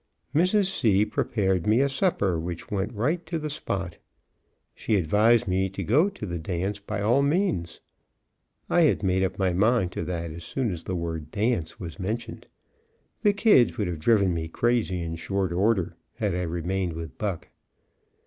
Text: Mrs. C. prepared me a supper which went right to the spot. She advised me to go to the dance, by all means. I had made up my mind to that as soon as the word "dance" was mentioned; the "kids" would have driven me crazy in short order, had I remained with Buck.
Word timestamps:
Mrs. 0.33 0.65
C. 0.65 1.05
prepared 1.05 1.67
me 1.67 1.79
a 1.79 1.87
supper 1.87 2.39
which 2.39 2.71
went 2.71 2.91
right 2.91 3.23
to 3.27 3.37
the 3.37 3.51
spot. 3.51 3.97
She 4.73 4.95
advised 4.95 5.47
me 5.47 5.69
to 5.69 5.83
go 5.83 6.09
to 6.09 6.25
the 6.25 6.39
dance, 6.39 6.79
by 6.79 7.03
all 7.03 7.21
means. 7.21 7.81
I 8.67 8.81
had 8.81 9.03
made 9.03 9.21
up 9.21 9.37
my 9.37 9.53
mind 9.53 9.91
to 9.91 10.03
that 10.05 10.31
as 10.31 10.43
soon 10.43 10.71
as 10.71 10.85
the 10.85 10.95
word 10.95 11.29
"dance" 11.29 11.79
was 11.79 11.99
mentioned; 11.99 12.47
the 13.21 13.31
"kids" 13.31 13.77
would 13.77 13.85
have 13.87 13.99
driven 13.99 14.33
me 14.33 14.47
crazy 14.47 15.03
in 15.03 15.17
short 15.17 15.51
order, 15.53 15.95
had 16.15 16.33
I 16.33 16.41
remained 16.49 16.93
with 16.93 17.19
Buck. 17.19 17.49